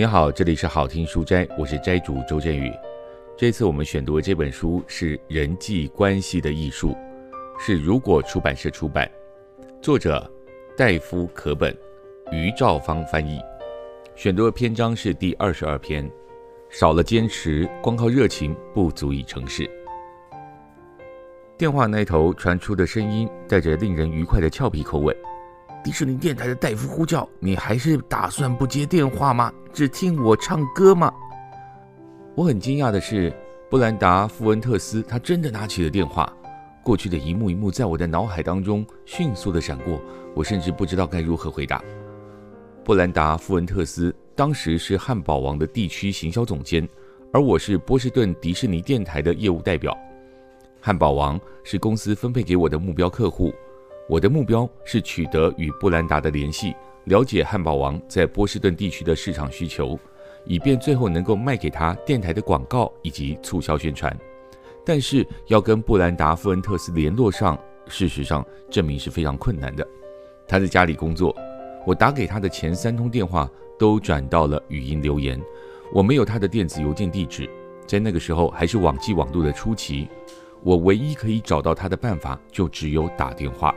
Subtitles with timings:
[0.00, 2.72] 你好，这里是好听书斋，我是斋主周振宇。
[3.36, 6.92] 这次我们选读的这本书是《人际关系的艺术》，
[7.58, 9.06] 是如果出版社出版，
[9.82, 10.26] 作者
[10.74, 11.76] 戴夫·可本，
[12.32, 13.38] 余兆芳翻译。
[14.16, 16.10] 选读的篇章是第二十二篇，
[16.70, 19.68] 少了坚持，光靠热情不足以成事。
[21.58, 25.14] 电话那头传出的声音带着令人愉快的俏皮口吻。
[25.82, 29.50] 迪士尼电台的戴夫呼叫：“你还是打算不接电话吗？
[29.72, 31.10] 只听我唱歌吗？”
[32.36, 33.32] 我很惊讶的是，
[33.70, 36.30] 布兰达·富恩特斯他真的拿起了电话。
[36.82, 40.00] 过去的一幕一幕在我的脑海当中迅速的闪过，
[40.34, 41.82] 我甚至不知道该如何回答。
[42.84, 46.86] 布兰达·富恩特斯当时是汉堡王的地区行销总监，
[47.32, 49.96] 而我是波士顿迪士尼电台的业务代表。
[50.80, 53.52] 汉堡王是公司分配给我的目标客户。
[54.10, 56.74] 我的目标是取得与布兰达的联系，
[57.04, 59.96] 了解汉堡王在波士顿地区的市场需求，
[60.44, 64.12] 以便最后能够卖给他电台的广告以及促销宣传。
[64.84, 69.86] 但是要跟布兰达·富恩特斯联络上，事实上证明是非常困难的。
[70.48, 71.32] 他在家里工作，
[71.86, 75.40] 我打给他的前三通电话都转到了语音留言。
[75.94, 77.48] 我没有他的电子邮件地址，
[77.86, 80.08] 在那个时候还是网际网路的初期，
[80.64, 83.72] 我唯一可以找到他的办法就只有打电话。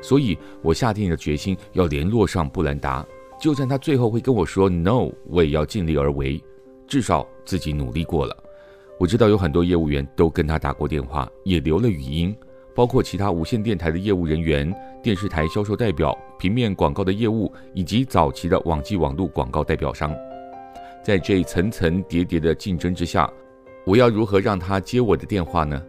[0.00, 3.06] 所以我下定了决心要联络上布兰达，
[3.40, 6.42] 就算他最后会跟我说 “no”，我也要尽力而为，
[6.86, 8.36] 至少自己努力过了。
[8.98, 12.36] 我知道有很多业务员都跟他打过电话，也留了语音，
[12.74, 20.14] 包括其他无线电台的业务人员、电视台销售代表、平面广告的业务，以及早期的网际网路广告代表商。
[21.02, 23.30] 在这层层叠叠的竞争之下，
[23.86, 25.82] 我要如何让他接我的电话呢？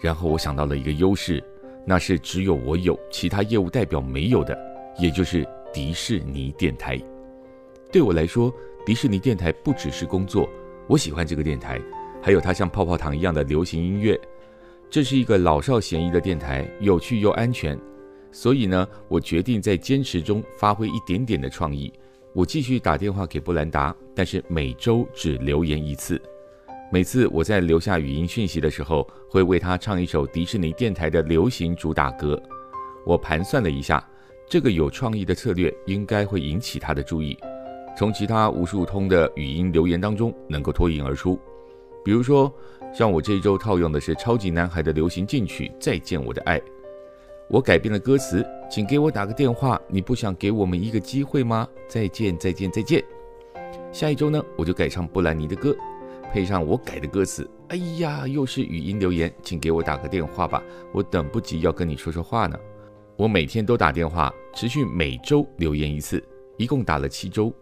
[0.00, 1.44] 然后我想到了一个优势。
[1.88, 4.54] 那是只有我有，其他业务代表没有的，
[4.98, 7.00] 也就是迪士尼电台。
[7.90, 8.52] 对我来说，
[8.84, 10.46] 迪士尼电台不只是工作，
[10.86, 11.80] 我喜欢这个电台，
[12.20, 14.20] 还有它像泡泡糖一样的流行音乐。
[14.90, 17.80] 这是一个老少咸宜的电台，有趣又安全。
[18.30, 21.90] 所以呢，我决定在坚持中发挥一点点的创意。
[22.34, 26.20] 我继续打电话给布兰达，但是每周只留言一次。
[26.90, 32.40] 每次我在留下语音讯息的时候，会为他唱一首迪士尼电台的流行主打歌。
[33.04, 34.02] 我盘算了一下，
[34.48, 37.36] 这个有创意的策略应该会引起他的注意，
[37.94, 41.38] 从其他无数通的语音留言当中能够脱颖而出。
[42.02, 42.50] 比如说，
[42.90, 46.58] 像我这一周套用的是超级男孩的流行金曲《再见我的爱》，
[47.50, 51.68] 我改变了歌词，请给我打个电话，你不想给我们一个机会吗？
[51.86, 53.04] 再见，再见，再见。
[53.92, 55.76] 下一周呢，我就改唱布兰妮的歌。
[56.32, 60.62] 配上我改的歌词，哎呀，又是语音留言，请给我打个电话吧，
[60.92, 62.58] 我等不及要跟你说说话呢。
[63.16, 66.22] 我每天都打电话，持续每周留言一次，
[66.56, 67.52] 一共打了七周，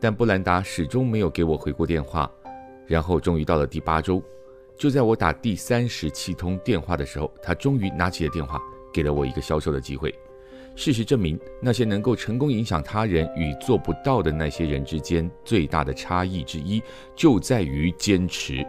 [0.00, 2.30] 但布兰达始终没有给我回过电话。
[2.86, 4.22] 然后终于到了第八周，
[4.76, 8.60] 就在我打第三十七通电话的时候，他终于拿起了电话，
[8.92, 10.14] 给了我一个销售的机会。
[10.78, 16.80] 事实证明，那些能够成功影响他人与做不到的那些人之间最大的差异之一，
[17.16, 18.64] 就在于坚持。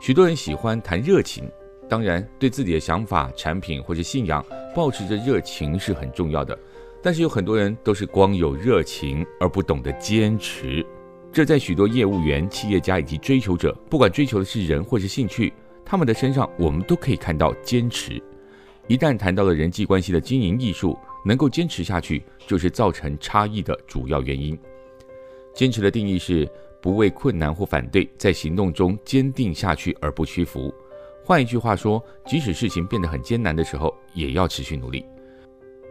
[0.00, 1.50] 许多人喜欢谈热情，
[1.88, 4.46] 当然，对自己的想法、产品或者信仰，
[4.76, 6.56] 保持着热情是很重要的。
[7.02, 10.86] 但是有很多人都是光有热情而不懂得坚持，
[11.32, 15.52] 这在许多业务员、企业家以及追求者，不管追求的是人或是兴趣，
[15.84, 18.22] 他们的身上我们都可以看到坚持。
[18.86, 24.58] 一旦谈到了人际关系的经营艺术，能够坚持下去，就是造成差异的主要原因。
[25.54, 26.48] 坚持的定义是
[26.82, 30.72] 不畏困难或反对，在行动中坚定下去而不屈服。
[31.24, 35.04] 换一句话说，即使事情变得很艰难的时候，也要持续努力。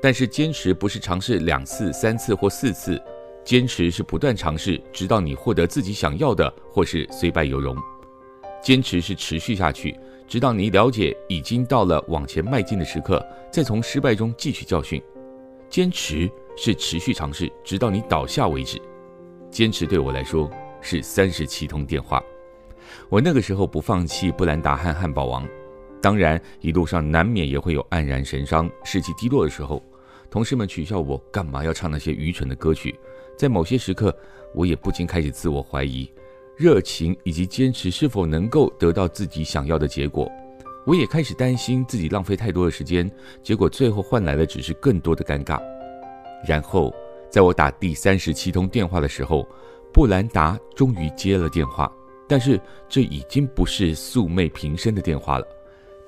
[0.02, 3.02] 但是坚持不是尝试两次、三次或四次，
[3.44, 7.76] 坚持是不断尝试，直到你获得自己想要的，或是虽败犹荣。
[8.62, 15.02] 坚持是持续下去，直到你了解已经到了往前迈进的时刻，再从失败中汲取教训。
[15.74, 18.80] 坚持是持续尝试，直到你倒下为止。
[19.50, 20.48] 坚持对我来说
[20.82, 22.24] 是三十七通电话。
[23.10, 25.50] 我那个时候不放弃布兰达和汉堡王，
[26.00, 29.82] 当然一路上难免也会有黯然神伤、士气低落的时候。
[30.30, 32.94] 同事们取笑我干嘛要唱那些愚蠢的歌曲。
[33.36, 34.16] 在某些时刻，
[34.54, 36.08] 我也不禁开始自我怀疑：
[36.56, 40.32] 热情以及坚持是否能够得到自己想要的结果？
[40.86, 43.10] 我也开始担心自己浪费太多的时间，
[43.42, 45.62] 结果最后换来的只是更多的尴尬。
[46.46, 46.94] 然后，
[47.30, 49.48] 在我打第三十七通电话的时候，
[49.94, 51.90] 布兰达终于接了电话，
[52.28, 52.60] 但是
[52.90, 55.48] 这已经不是素昧平生的电话了，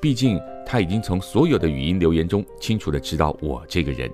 [0.01, 4.12] 毕竟他已经从所有的语音留言中清楚地知道我这个人。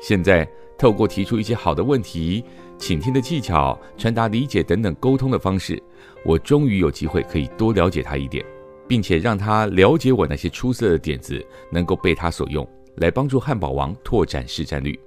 [0.00, 0.48] 现在
[0.78, 2.42] 透过提出一些好的问题、
[2.78, 5.80] 倾听的技巧、传达理解等等沟通的方式，
[6.24, 8.44] 我终于有机会可以多了解他一点，
[8.92, 15.00] 并且让他了解我那些出色的点子能够被他所用，来帮助汉堡王拓展市占率。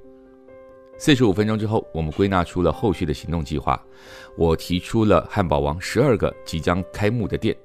[0.98, 3.80] 四十五分钟之后，我们归纳出了后续的行动计划。
[4.36, 7.56] 我提出了汉堡王十二个即将开幕的店，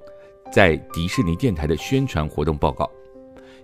[0.53, 2.87] 在迪士尼电台的宣传活动报告。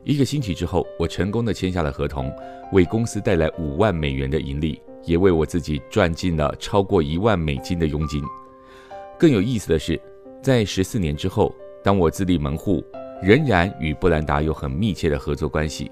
[0.03, 2.33] 一个星期之后，我成功的签下了合同，
[2.73, 8.23] 为公司带来五万美元的盈利，也为我自己赚进了超过一万美金的佣金。
[9.19, 10.01] 更有意思的是，
[10.41, 11.53] 在十四年之后，
[11.87, 12.83] 当我自立门户，
[13.23, 15.89] 仍然与布兰达有很密切的合作关系。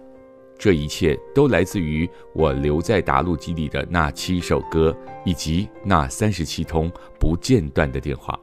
[0.57, 4.93] 这一切都来自于我留在达陆基地的那七首歌，
[5.23, 8.37] 以及那三十七通不间断的电话。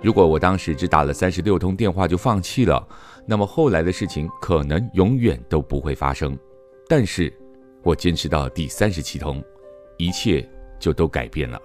[0.00, 2.88] 如果我当时只打了三十六通电话就放弃了，
[3.26, 6.34] 那么后来的事情可能永远都不会发生。
[6.88, 7.30] 但是，
[7.82, 9.44] 我坚持到第三十七通，
[9.98, 11.60] 一切就都改变了。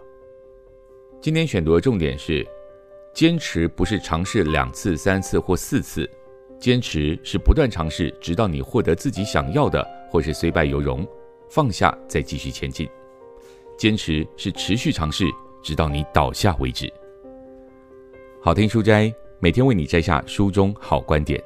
[1.21, 2.45] 今天选读的重点是：
[3.19, 6.09] 坚持不是尝试两次、三次或四次。
[6.57, 11.05] 坚持是不断尝试，直到你获得自己想要的，或是虽败犹荣，
[11.49, 12.87] 放下再继续前进。
[13.77, 15.25] 坚持是持续尝试，
[15.61, 16.89] 直到你倒下为止。
[18.41, 21.43] 好听书斋，每天为你摘下书中好观点。